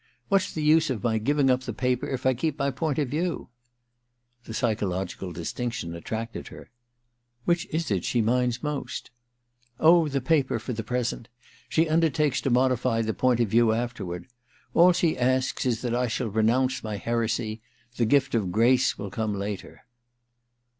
[0.29, 3.09] What's the use of my giving up the paper if I keep my point of
[3.09, 3.49] view
[4.45, 6.71] }'The pychological (Ustinction attracted her.
[7.07, 9.11] * Which IS it she minds most?'
[9.61, 11.29] * Oh, the paper— for the present.
[11.69, 14.25] She undertakes to modify the point of view after ward.
[14.73, 17.61] All she asks is that I shall renounce my heresy:
[17.97, 19.83] the gift of grace will come later.'